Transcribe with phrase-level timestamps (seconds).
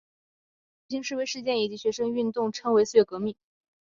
[0.87, 3.35] 这一系列的游行示威事件及学生运动称为四月革命。